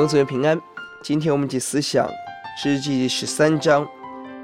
[0.00, 0.58] 永子园平安。
[1.02, 2.08] 今天我们一起思想
[2.56, 3.86] 诗记第十三章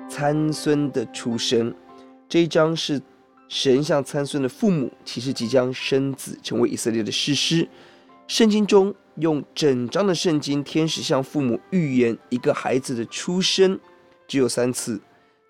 [0.07, 1.75] 参孙的出生。
[2.29, 3.01] 这一章是
[3.49, 7.67] 神向参孙的父母启示即将生子成为以色列的士师。
[8.29, 13.81] 圣经中用整章的圣经，天使向父母预言一个孩子的出生，
[14.29, 15.01] 只有三次：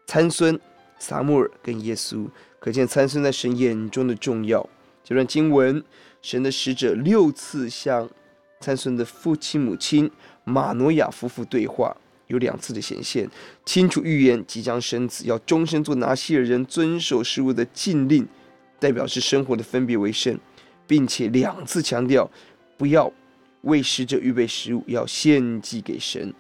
[0.06, 0.56] 参孙、
[1.00, 2.24] 撒母耳跟耶稣。
[2.60, 4.64] 可见参孙在神眼中的重要。
[5.02, 5.82] 这段经文，
[6.23, 8.09] 神的使者六次向
[8.60, 10.10] 参孙的父亲、母亲
[10.45, 11.97] 马诺亚夫妇对话，
[12.28, 13.28] 有两次的显现，
[13.64, 18.27] 清楚预言即将生子，要终身做拿细耳人，遵守食物的禁令，
[18.78, 20.38] 代表是生活的分别为圣，
[20.87, 22.30] 并且两次强调
[22.77, 23.12] 不要
[23.62, 26.33] 为使者预备食物，要献祭给神，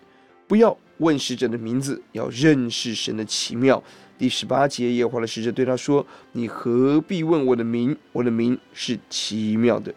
[0.46, 3.82] 不要问使者的名字，要认识神的奇妙。
[4.18, 7.94] 第十八节，耶和华的使者对他说：“你何必问我的名？
[8.12, 9.94] 我的名是奇妙的。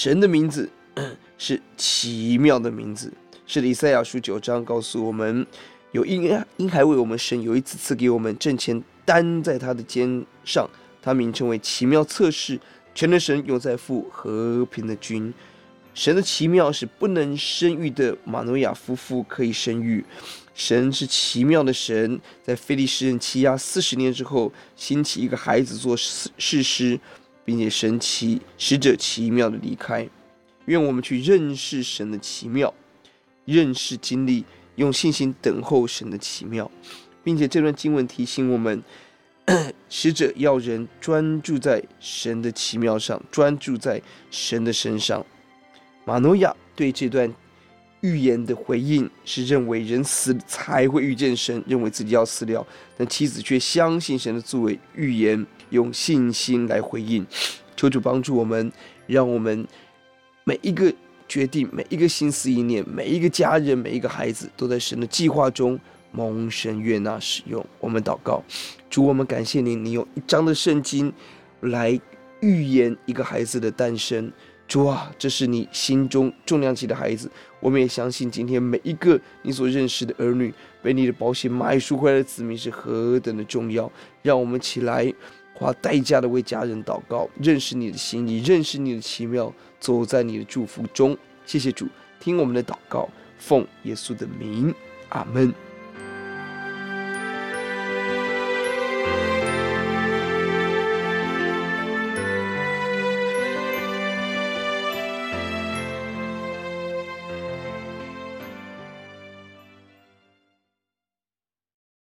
[0.00, 0.70] 神的名字
[1.38, 3.12] 是奇妙的名字。
[3.48, 5.44] 是，以赛亚书九章告诉我们，
[5.90, 10.70] 有婴婴孩为我们生，有一子赐给我们，挣钱担在他的肩上，
[11.02, 12.60] 他名称为奇妙测试，
[12.94, 15.34] 全能神永在父和平的君。
[15.94, 20.04] 神的奇妙是不能生育的马努亚夫妇可以生育。”
[20.54, 27.00] 神是奇妙的神，在非利士人欺压四十年之后，兴起一个孩子做事事师，
[27.48, 30.06] 并且神奇使者奇妙的离开。
[30.66, 32.74] 愿我们去认识神的奇妙，
[33.46, 34.44] 认识经历，
[34.76, 36.70] 用信心等候神的奇妙，
[37.24, 38.82] 并且这段经文提醒我们，
[39.88, 45.24] 使者要人专注在神的奇妙上，专注在神的身上。
[46.04, 47.34] 马诺亚对这段。
[48.00, 52.64] 预言的回应是认为人死才会遇见神，认为自己要死了，
[52.96, 57.26] 但妻子却相信神的作为，预言用信心来回应。
[57.76, 58.70] 求主帮助我们，
[59.06, 59.66] 让我们
[60.44, 60.92] 每一个
[61.26, 65.78] 决定、每一个心思意念、每一个家人、每一个孩子，都在神的计划中
[66.12, 67.64] 蒙神悦纳使用。
[67.80, 68.42] 我们祷告，
[68.88, 71.12] 主，我们感谢您，你用一章的圣经
[71.60, 72.00] 来
[72.40, 74.32] 预言一个孩子的诞生。
[74.68, 80.52] 主啊，这是你心中重量级的孩子，我们也相信今天每一个你所认识的儿女，
[80.82, 83.90] 被你的保险买赎回来的子民是何等的重要。
[84.20, 85.10] 让我们起来
[85.54, 91.16] 花代价的为家人祷告，认识你的心意，认识你的奇妙，走在你的祝福中。
[91.46, 91.88] 谢谢主，
[92.20, 93.08] 听我们的祷告，
[93.38, 94.74] 奉耶稣的名，
[95.08, 95.67] 阿门。